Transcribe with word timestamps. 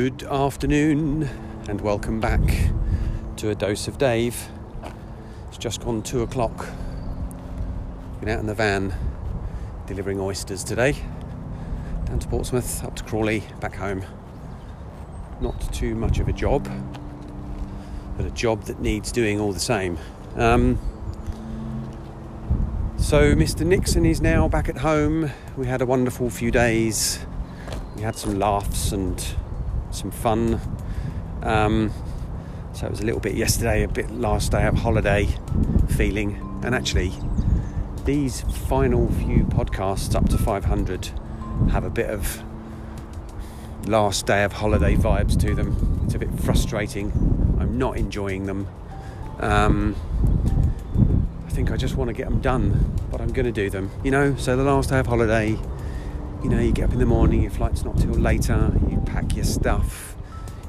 Good 0.00 0.22
afternoon 0.22 1.28
and 1.68 1.78
welcome 1.82 2.20
back 2.20 2.40
to 3.36 3.50
a 3.50 3.54
dose 3.54 3.86
of 3.86 3.98
Dave. 3.98 4.48
It's 5.48 5.58
just 5.58 5.84
gone 5.84 6.00
two 6.00 6.22
o'clock. 6.22 6.70
Been 8.18 8.30
out 8.30 8.40
in 8.40 8.46
the 8.46 8.54
van 8.54 8.94
delivering 9.86 10.18
oysters 10.18 10.64
today. 10.64 10.96
Down 12.06 12.18
to 12.18 12.26
Portsmouth, 12.28 12.82
up 12.82 12.96
to 12.96 13.04
Crawley, 13.04 13.42
back 13.60 13.74
home. 13.74 14.02
Not 15.42 15.70
too 15.70 15.94
much 15.94 16.18
of 16.18 16.28
a 16.28 16.32
job, 16.32 16.66
but 18.16 18.24
a 18.24 18.30
job 18.30 18.62
that 18.62 18.80
needs 18.80 19.12
doing 19.12 19.38
all 19.38 19.52
the 19.52 19.60
same. 19.60 19.98
Um, 20.34 20.78
so, 22.96 23.34
Mr. 23.34 23.66
Nixon 23.66 24.06
is 24.06 24.22
now 24.22 24.48
back 24.48 24.70
at 24.70 24.78
home. 24.78 25.30
We 25.58 25.66
had 25.66 25.82
a 25.82 25.86
wonderful 25.86 26.30
few 26.30 26.50
days. 26.50 27.18
We 27.96 28.00
had 28.00 28.16
some 28.16 28.38
laughs 28.38 28.92
and 28.92 29.22
some 29.90 30.10
fun. 30.10 30.60
Um, 31.42 31.92
so 32.72 32.86
it 32.86 32.90
was 32.90 33.00
a 33.00 33.04
little 33.04 33.20
bit 33.20 33.34
yesterday, 33.34 33.82
a 33.82 33.88
bit 33.88 34.10
last 34.10 34.52
day 34.52 34.66
of 34.66 34.74
holiday 34.74 35.28
feeling. 35.96 36.60
And 36.62 36.74
actually, 36.74 37.12
these 38.04 38.40
final 38.68 39.10
few 39.12 39.44
podcasts 39.44 40.14
up 40.14 40.28
to 40.30 40.38
500 40.38 41.10
have 41.70 41.84
a 41.84 41.90
bit 41.90 42.08
of 42.10 42.42
last 43.86 44.26
day 44.26 44.44
of 44.44 44.52
holiday 44.52 44.94
vibes 44.94 45.38
to 45.40 45.54
them. 45.54 46.00
It's 46.04 46.14
a 46.14 46.18
bit 46.18 46.30
frustrating. 46.40 47.10
I'm 47.58 47.78
not 47.78 47.96
enjoying 47.96 48.46
them. 48.46 48.66
Um, 49.40 49.96
I 51.46 51.50
think 51.50 51.70
I 51.70 51.76
just 51.76 51.96
want 51.96 52.08
to 52.08 52.14
get 52.14 52.28
them 52.28 52.40
done, 52.40 52.96
but 53.10 53.20
I'm 53.20 53.32
going 53.32 53.46
to 53.46 53.52
do 53.52 53.70
them. 53.70 53.90
You 54.04 54.10
know, 54.10 54.36
so 54.36 54.56
the 54.56 54.62
last 54.62 54.90
day 54.90 54.98
of 54.98 55.06
holiday, 55.06 55.58
you 56.42 56.48
know, 56.48 56.58
you 56.58 56.72
get 56.72 56.84
up 56.84 56.92
in 56.92 56.98
the 56.98 57.06
morning, 57.06 57.42
your 57.42 57.50
flight's 57.50 57.84
not 57.84 57.98
till 57.98 58.12
later, 58.12 58.72
you 58.88 59.02
pack 59.06 59.36
your 59.36 59.44
stuff, 59.44 60.16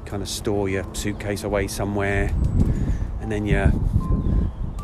kind 0.06 0.22
of 0.22 0.30
store 0.30 0.68
your 0.68 0.84
suitcase 0.94 1.44
away 1.44 1.68
somewhere, 1.68 2.34
and 3.22 3.32
then 3.32 3.46
you're, 3.46 3.72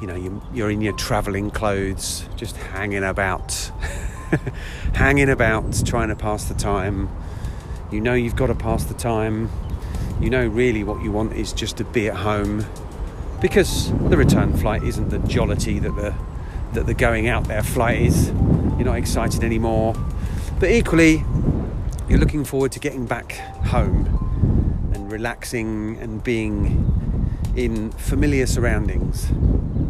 you 0.01 0.07
know, 0.07 0.41
you're 0.53 0.69
in 0.69 0.81
your 0.81 0.93
travelling 0.93 1.51
clothes, 1.51 2.27
just 2.35 2.55
hanging 2.55 3.03
about, 3.03 3.71
hanging 4.93 5.29
about, 5.29 5.85
trying 5.85 6.07
to 6.07 6.15
pass 6.15 6.45
the 6.45 6.53
time. 6.53 7.09
You 7.91 8.01
know 8.01 8.13
you've 8.13 8.35
got 8.35 8.47
to 8.47 8.55
pass 8.55 8.83
the 8.85 8.93
time. 8.93 9.49
You 10.21 10.29
know 10.29 10.47
really 10.47 10.83
what 10.83 11.03
you 11.03 11.11
want 11.11 11.33
is 11.33 11.53
just 11.53 11.77
to 11.77 11.83
be 11.83 12.07
at 12.09 12.15
home 12.15 12.65
because 13.41 13.91
the 14.09 14.17
return 14.17 14.55
flight 14.57 14.83
isn't 14.83 15.09
the 15.09 15.19
jollity 15.19 15.79
that 15.79 15.95
the 15.95 16.13
that 16.73 16.85
the 16.85 16.93
going 16.93 17.27
out 17.27 17.45
there 17.45 17.63
flight 17.63 18.01
is. 18.01 18.29
You're 18.29 18.85
not 18.85 18.97
excited 18.97 19.43
anymore. 19.43 19.95
But 20.59 20.71
equally, 20.71 21.23
you're 22.09 22.19
looking 22.19 22.43
forward 22.43 22.71
to 22.73 22.79
getting 22.79 23.05
back 23.05 23.33
home 23.67 24.91
and 24.93 25.11
relaxing 25.11 25.97
and 25.97 26.23
being 26.23 27.31
in 27.55 27.91
familiar 27.91 28.45
surroundings. 28.45 29.29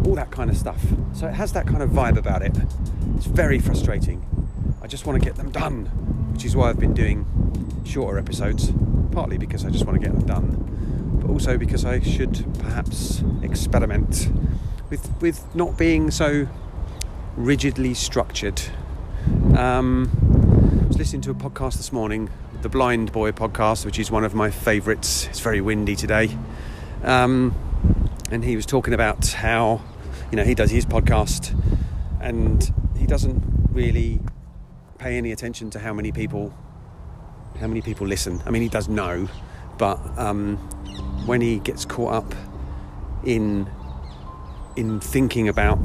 All 0.06 0.16
that 0.16 0.32
kind 0.32 0.50
of 0.50 0.58
stuff. 0.58 0.82
So 1.14 1.28
it 1.28 1.34
has 1.34 1.54
that 1.54 1.68
kind 1.68 1.82
of 1.82 1.90
vibe 1.92 2.18
about 2.18 2.42
it. 2.42 2.56
It's 3.16 3.26
very 3.26 3.60
frustrating. 3.60 4.26
I 4.82 4.88
just 4.88 5.06
want 5.06 5.22
to 5.22 5.26
get 5.26 5.36
them 5.38 5.52
done, 5.52 5.86
which 6.34 6.46
is 6.46 6.56
why 6.56 6.70
I've 6.70 6.80
been 6.80 6.94
doing 6.94 7.26
shorter 7.86 8.20
episodes, 8.20 8.72
partly 9.12 9.38
because 9.38 9.66
I 9.66 9.70
just 9.70 9.86
want 9.86 10.00
to 10.02 10.06
get 10.06 10.16
them 10.16 10.26
done 10.26 10.68
but 11.28 11.30
also 11.30 11.58
because 11.58 11.86
I 11.86 12.00
should 12.00 12.46
perhaps 12.60 13.24
experiment 13.42 14.30
with 14.90 15.10
with 15.22 15.44
not 15.56 15.78
being 15.78 16.12
so 16.12 16.48
rigidly 17.36 17.94
structured. 17.94 18.62
Um, 19.56 20.10
listening 20.98 21.22
to 21.22 21.30
a 21.30 21.36
podcast 21.36 21.78
this 21.78 21.92
morning, 21.92 22.28
the 22.64 22.70
Blind 22.70 23.12
Boy 23.12 23.32
podcast, 23.32 23.86
which 23.86 24.00
is 24.00 24.10
one 24.10 24.24
of 24.24 24.34
my 24.34 24.50
favourites. 24.50 25.28
It's 25.28 25.40
very 25.40 25.62
windy 25.62 25.96
today, 25.96 26.36
um, 27.04 27.54
and 28.32 28.44
he 28.44 28.56
was 28.56 28.66
talking 28.66 28.96
about 28.96 29.28
how 29.28 29.80
you 30.32 30.38
know 30.38 30.44
he 30.44 30.56
does 30.56 30.72
his 30.72 30.88
podcast, 30.88 31.56
and 32.20 32.74
he 32.98 33.06
doesn't 33.06 33.44
really 33.72 34.20
pay 34.98 35.18
any 35.18 35.32
attention 35.32 35.70
to 35.70 35.80
how 35.80 35.94
many 35.94 36.12
people 36.12 36.52
how 37.60 37.68
many 37.68 37.84
people 37.84 38.08
listen. 38.08 38.42
I 38.48 38.50
mean, 38.50 38.64
he 38.64 38.70
does 38.70 38.90
know, 38.90 39.30
but 39.78 40.00
um, 40.18 40.58
when 41.28 41.42
he 41.42 41.60
gets 41.60 41.86
caught 41.86 42.14
up 42.14 42.36
in 43.24 43.70
in 44.76 45.00
thinking 45.00 45.48
about 45.48 45.78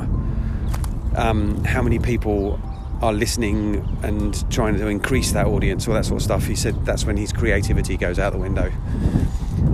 um, 1.16 1.62
how 1.64 1.82
many 1.82 1.98
people 1.98 2.58
are 3.02 3.12
listening 3.12 3.86
and 4.02 4.50
trying 4.50 4.76
to 4.76 4.86
increase 4.86 5.32
that 5.32 5.46
audience, 5.46 5.88
all 5.88 5.94
that 5.94 6.06
sort 6.06 6.18
of 6.18 6.22
stuff, 6.22 6.46
he 6.46 6.54
said 6.54 6.86
that's 6.86 7.04
when 7.04 7.16
his 7.16 7.32
creativity 7.32 7.96
goes 7.96 8.18
out 8.18 8.32
the 8.32 8.38
window. 8.38 8.70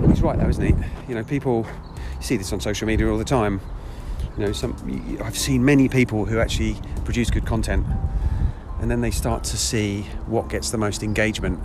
He's 0.07 0.21
right, 0.21 0.37
though, 0.37 0.49
isn't 0.49 0.65
he? 0.65 0.85
You 1.07 1.15
know, 1.15 1.23
people 1.23 1.65
you 2.17 2.23
see 2.23 2.37
this 2.37 2.51
on 2.51 2.59
social 2.59 2.87
media 2.87 3.09
all 3.09 3.17
the 3.17 3.25
time. 3.25 3.61
You 4.37 4.47
know, 4.47 4.51
some 4.51 4.75
I've 5.23 5.37
seen 5.37 5.63
many 5.63 5.89
people 5.89 6.25
who 6.25 6.39
actually 6.39 6.77
produce 7.05 7.29
good 7.29 7.45
content, 7.45 7.85
and 8.79 8.89
then 8.89 9.01
they 9.01 9.11
start 9.11 9.43
to 9.45 9.57
see 9.57 10.03
what 10.25 10.49
gets 10.49 10.71
the 10.71 10.77
most 10.77 11.03
engagement, 11.03 11.59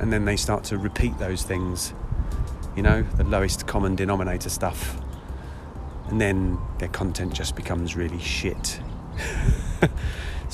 and 0.00 0.12
then 0.12 0.24
they 0.24 0.36
start 0.36 0.64
to 0.64 0.78
repeat 0.78 1.18
those 1.18 1.42
things 1.42 1.94
you 2.76 2.82
know, 2.82 3.02
the 3.16 3.24
lowest 3.24 3.66
common 3.66 3.94
denominator 3.94 4.48
stuff. 4.48 5.00
And 6.08 6.20
then 6.20 6.58
their 6.78 6.88
content 6.88 7.32
just 7.32 7.56
becomes 7.56 7.96
really 7.96 8.18
shit. 8.18 8.80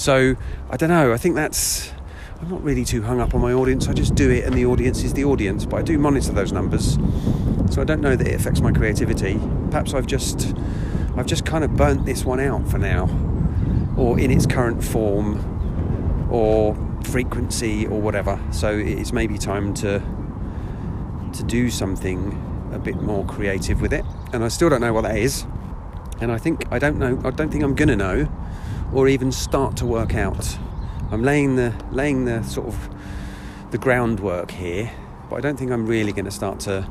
so, 0.01 0.35
I 0.71 0.77
don't 0.77 0.89
know, 0.89 1.13
I 1.13 1.19
think 1.19 1.35
that's. 1.35 1.93
I'm 2.41 2.49
not 2.49 2.65
really 2.65 2.87
too 2.87 3.03
hung 3.03 3.21
up 3.21 3.35
on 3.35 3.43
my 3.43 3.53
audience. 3.53 3.87
I 3.87 3.93
just 3.93 4.15
do 4.15 4.31
it, 4.31 4.45
and 4.45 4.55
the 4.55 4.65
audience 4.65 5.05
is 5.05 5.13
the 5.13 5.25
audience. 5.25 5.67
But 5.67 5.81
I 5.81 5.83
do 5.83 5.99
monitor 5.99 6.33
those 6.33 6.53
numbers, 6.53 6.95
so 7.71 7.83
I 7.83 7.85
don't 7.85 8.01
know 8.01 8.17
that 8.17 8.27
it 8.27 8.35
affects 8.35 8.63
my 8.63 8.73
creativity. 8.73 9.39
Perhaps 9.71 9.93
I've 9.93 10.07
just, 10.07 10.55
I've 11.19 11.27
just 11.27 11.45
kind 11.45 11.65
of 11.65 11.77
burnt 11.77 12.07
this 12.07 12.25
one 12.25 12.41
out 12.41 12.67
for 12.67 12.79
now, 12.79 13.11
or 13.99 14.19
in 14.19 14.31
its 14.31 14.47
current 14.47 14.83
form, 14.83 16.29
or 16.31 16.75
frequency, 17.05 17.87
or 17.87 18.01
whatever. 18.01 18.41
So 18.53 18.71
it's 18.71 19.13
maybe 19.13 19.37
time 19.37 19.75
to 19.75 20.03
to 21.35 21.45
do 21.45 21.71
something 21.71 22.71
a 22.73 22.79
bit 22.79 23.01
more 23.03 23.27
creative 23.27 23.83
with 23.83 23.93
it. 23.93 24.07
And 24.33 24.43
I 24.43 24.49
still 24.49 24.71
don't 24.71 24.81
know 24.81 24.95
what 24.95 25.03
that 25.03 25.19
is. 25.19 25.45
And 26.23 26.33
I 26.33 26.39
think 26.39 26.65
I 26.71 26.79
don't 26.79 26.99
know. 26.99 27.21
I 27.23 27.31
don't 27.31 27.51
think 27.51 27.65
I'm 27.65 27.75
gonna 27.75 27.97
know, 27.97 28.29
or 28.93 29.09
even 29.09 29.33
start 29.33 29.77
to 29.79 29.87
work 29.87 30.15
out. 30.15 30.59
I'm 31.11 31.23
laying 31.23 31.57
the 31.57 31.75
laying 31.91 32.25
the 32.25 32.43
sort 32.43 32.69
of 32.69 32.89
the 33.71 33.79
groundwork 33.79 34.51
here, 34.51 34.91
but 35.29 35.37
I 35.37 35.41
don't 35.41 35.57
think 35.57 35.71
I'm 35.71 35.87
really 35.87 36.13
going 36.13 36.25
to 36.25 36.31
start 36.31 36.61
to 36.61 36.89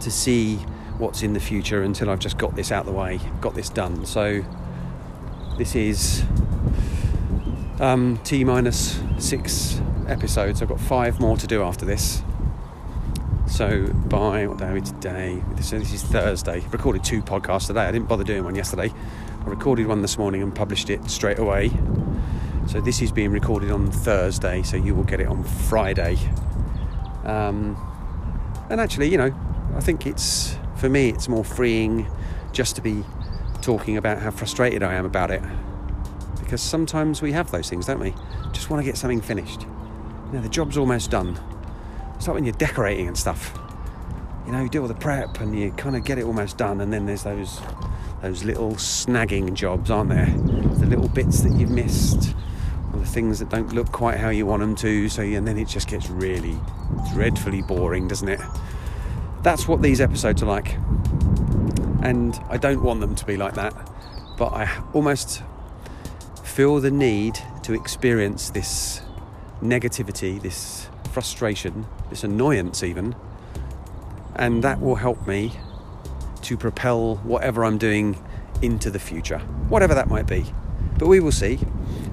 to 0.00 0.10
see 0.10 0.56
what's 0.98 1.22
in 1.22 1.32
the 1.32 1.40
future 1.40 1.82
until 1.82 2.10
I've 2.10 2.18
just 2.18 2.38
got 2.38 2.54
this 2.54 2.70
out 2.70 2.84
the 2.84 2.92
way, 2.92 3.20
got 3.40 3.54
this 3.54 3.68
done. 3.68 4.04
So 4.06 4.44
this 5.56 5.74
is 5.74 6.24
um, 7.80 8.20
T 8.24 8.44
minus 8.44 9.00
six 9.18 9.80
episodes. 10.06 10.62
I've 10.62 10.68
got 10.68 10.80
five 10.80 11.20
more 11.20 11.36
to 11.36 11.46
do 11.46 11.62
after 11.62 11.84
this. 11.84 12.22
So 13.46 13.86
by 13.92 14.46
what 14.46 14.58
day 14.58 14.66
are 14.66 14.74
we 14.74 14.80
today? 14.80 15.42
So 15.60 15.78
this 15.78 15.92
is 15.92 16.02
Thursday. 16.02 16.64
Recorded 16.70 17.02
two 17.02 17.20
podcasts 17.20 17.66
today. 17.66 17.80
I 17.80 17.92
didn't 17.92 18.08
bother 18.08 18.24
doing 18.24 18.44
one 18.44 18.54
yesterday. 18.54 18.92
I 19.44 19.48
recorded 19.48 19.86
one 19.86 20.02
this 20.02 20.18
morning 20.18 20.42
and 20.42 20.54
published 20.54 20.90
it 20.90 21.10
straight 21.10 21.38
away. 21.38 21.70
So 22.68 22.80
this 22.80 23.02
is 23.02 23.10
being 23.12 23.32
recorded 23.32 23.70
on 23.70 23.90
Thursday, 23.90 24.62
so 24.62 24.76
you 24.76 24.94
will 24.94 25.04
get 25.04 25.20
it 25.20 25.26
on 25.26 25.42
Friday. 25.42 26.18
Um, 27.24 27.76
and 28.70 28.80
actually, 28.80 29.08
you 29.08 29.18
know, 29.18 29.34
I 29.74 29.80
think 29.80 30.06
it's 30.06 30.56
for 30.76 30.88
me 30.88 31.10
it's 31.10 31.28
more 31.28 31.44
freeing 31.44 32.06
just 32.52 32.76
to 32.76 32.82
be 32.82 33.04
talking 33.60 33.96
about 33.96 34.18
how 34.18 34.30
frustrated 34.30 34.82
I 34.82 34.94
am 34.94 35.04
about 35.04 35.30
it. 35.30 35.42
Because 36.38 36.60
sometimes 36.60 37.22
we 37.22 37.32
have 37.32 37.50
those 37.50 37.68
things, 37.68 37.86
don't 37.86 38.00
we? 38.00 38.14
Just 38.52 38.70
want 38.70 38.82
to 38.82 38.84
get 38.84 38.96
something 38.96 39.20
finished. 39.20 39.62
You 39.62 40.34
know, 40.34 40.40
the 40.40 40.48
job's 40.48 40.76
almost 40.76 41.10
done 41.10 41.38
it's 42.20 42.28
like 42.28 42.34
when 42.34 42.44
you're 42.44 42.52
decorating 42.52 43.08
and 43.08 43.16
stuff. 43.16 43.58
You 44.44 44.52
know, 44.52 44.60
you 44.60 44.68
do 44.68 44.82
all 44.82 44.88
the 44.88 44.94
prep 44.94 45.40
and 45.40 45.58
you 45.58 45.70
kind 45.72 45.96
of 45.96 46.04
get 46.04 46.18
it 46.18 46.24
almost 46.24 46.58
done, 46.58 46.82
and 46.82 46.92
then 46.92 47.06
there's 47.06 47.22
those 47.22 47.62
those 48.22 48.44
little 48.44 48.72
snagging 48.72 49.54
jobs, 49.54 49.90
aren't 49.90 50.10
there? 50.10 50.26
The 50.26 50.86
little 50.86 51.08
bits 51.08 51.40
that 51.40 51.52
you've 51.52 51.70
missed, 51.70 52.34
or 52.92 53.00
the 53.00 53.06
things 53.06 53.38
that 53.38 53.48
don't 53.48 53.72
look 53.72 53.90
quite 53.92 54.18
how 54.18 54.28
you 54.30 54.46
want 54.46 54.60
them 54.60 54.74
to. 54.76 55.08
So, 55.08 55.22
and 55.22 55.46
then 55.46 55.58
it 55.58 55.68
just 55.68 55.88
gets 55.88 56.08
really 56.10 56.58
dreadfully 57.12 57.62
boring, 57.62 58.08
doesn't 58.08 58.28
it? 58.28 58.40
That's 59.42 59.66
what 59.66 59.80
these 59.80 60.00
episodes 60.00 60.42
are 60.42 60.46
like, 60.46 60.74
and 62.02 62.38
I 62.48 62.58
don't 62.58 62.82
want 62.82 63.00
them 63.00 63.14
to 63.14 63.24
be 63.24 63.36
like 63.36 63.54
that. 63.54 63.74
But 64.36 64.52
I 64.52 64.82
almost 64.92 65.42
feel 66.44 66.80
the 66.80 66.90
need 66.90 67.38
to 67.62 67.74
experience 67.74 68.50
this 68.50 69.00
negativity, 69.62 70.40
this 70.40 70.88
frustration, 71.12 71.86
this 72.10 72.22
annoyance, 72.22 72.82
even, 72.82 73.14
and 74.36 74.62
that 74.64 74.80
will 74.80 74.96
help 74.96 75.26
me 75.26 75.52
to 76.50 76.56
propel 76.56 77.14
whatever 77.18 77.64
I'm 77.64 77.78
doing 77.78 78.20
into 78.60 78.90
the 78.90 78.98
future, 78.98 79.38
whatever 79.68 79.94
that 79.94 80.08
might 80.08 80.26
be. 80.26 80.44
But 80.98 81.06
we 81.06 81.20
will 81.20 81.30
see. 81.30 81.60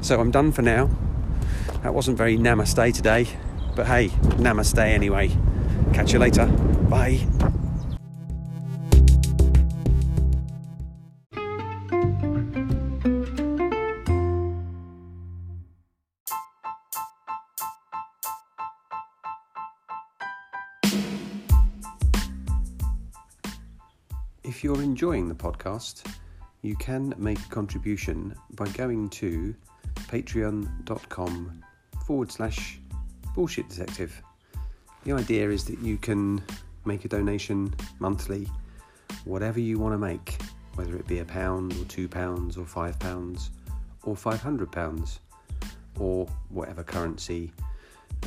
So 0.01 0.19
I'm 0.19 0.29
done 0.29 0.51
for 0.51 0.61
now. 0.61 0.91
That 1.81 1.95
wasn't 1.95 2.19
very 2.19 2.37
namaste 2.37 2.93
today, 2.93 3.25
but 3.75 3.87
hey, 3.87 4.09
namaste 4.37 4.77
anyway. 4.77 5.35
Catch 5.91 6.13
you 6.13 6.19
later. 6.19 6.45
Bye. 6.45 7.25
If 24.47 24.63
you're 24.63 24.81
enjoying 24.81 25.27
the 25.27 25.35
podcast, 25.35 26.09
you 26.61 26.77
can 26.77 27.13
make 27.17 27.37
a 27.37 27.49
contribution 27.49 28.33
by 28.51 28.69
going 28.69 29.09
to 29.09 29.53
patreon.com 30.07 31.63
forward 32.05 32.31
slash 32.31 32.79
bullshit 33.35 33.67
detective. 33.67 34.21
The 35.03 35.11
idea 35.11 35.49
is 35.49 35.65
that 35.65 35.79
you 35.79 35.97
can 35.97 36.41
make 36.85 37.03
a 37.03 37.09
donation 37.09 37.75
monthly, 37.99 38.47
whatever 39.25 39.59
you 39.59 39.79
want 39.79 39.93
to 39.93 39.97
make, 39.97 40.41
whether 40.75 40.95
it 40.95 41.05
be 41.07 41.19
a 41.19 41.25
pound 41.25 41.73
or 41.73 41.83
two 41.83 42.07
pounds 42.07 42.55
or 42.55 42.65
five 42.65 42.97
pounds 42.99 43.49
or 44.03 44.15
five 44.15 44.41
hundred 44.41 44.71
pounds 44.71 45.19
or 45.99 46.25
whatever 46.47 46.85
currency 46.85 47.51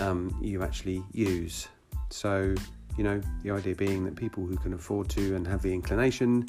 um, 0.00 0.38
you 0.42 0.62
actually 0.62 1.02
use. 1.12 1.66
So, 2.10 2.54
you 3.00 3.04
know, 3.04 3.18
the 3.42 3.50
idea 3.50 3.74
being 3.74 4.04
that 4.04 4.14
people 4.14 4.44
who 4.44 4.58
can 4.58 4.74
afford 4.74 5.08
to 5.08 5.34
and 5.34 5.46
have 5.46 5.62
the 5.62 5.72
inclination 5.72 6.44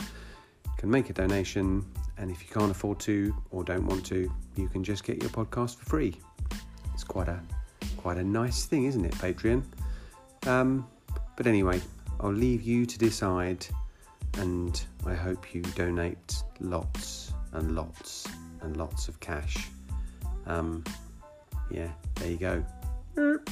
can 0.75 0.92
make 0.92 1.09
a 1.09 1.13
donation, 1.13 1.86
and 2.18 2.30
if 2.30 2.42
you 2.42 2.50
can't 2.53 2.69
afford 2.69 3.00
to 3.00 3.33
or 3.51 3.63
don't 3.63 3.86
want 3.86 4.06
to, 4.07 4.30
you 4.57 4.68
can 4.68 4.83
just 4.83 5.06
get 5.06 5.21
your 5.24 5.30
podcast 5.30 5.77
for 5.77 5.86
free. 5.86 6.13
It's 6.94 7.06
quite 7.06 7.30
a 7.30 7.39
quite 7.95 8.18
a 8.18 8.24
nice 8.25 8.65
thing, 8.65 8.83
isn't 8.83 9.06
it, 9.06 9.13
Patreon? 9.13 9.63
Um, 10.45 10.86
but 11.38 11.48
anyway, 11.48 11.80
I'll 12.19 12.33
leave 12.33 12.63
you 12.63 12.86
to 12.86 13.00
decide, 13.00 13.65
and 14.38 14.83
I 15.06 15.13
hope 15.13 15.56
you 15.56 15.62
donate 15.62 16.44
lots 16.59 17.31
and 17.54 17.75
lots 17.75 18.27
and 18.59 18.75
lots 18.75 19.07
of 19.07 19.18
cash. 19.21 19.69
Um, 20.47 20.83
yeah, 21.69 21.88
there 22.15 22.30
you 22.30 22.38
go. 23.15 23.45